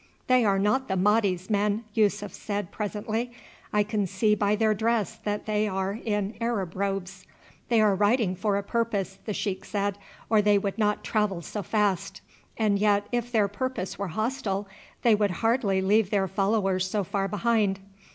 [0.25, 3.31] "They are not the Mahdi's men," Yussuf said presently;
[3.71, 7.27] "I can see by their dress that they are in Arab robes."
[7.69, 11.61] "They are riding for a purpose," the sheik said, "or they would not travel so
[11.61, 12.21] fast,
[12.57, 14.67] and yet if their purpose were hostile
[15.03, 17.79] they would hardly leave their followers so far behind.